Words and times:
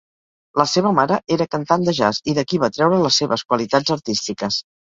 La 0.59 0.63
seva 0.71 0.93
mare 0.99 1.17
era 1.35 1.47
cantant 1.51 1.85
de 1.89 1.95
jazz 1.99 2.21
i 2.33 2.37
d'aquí 2.39 2.63
va 2.65 2.73
treure 2.79 2.99
les 3.05 3.21
seves 3.23 3.47
qualitats 3.53 3.97
artístiques. 4.01 4.63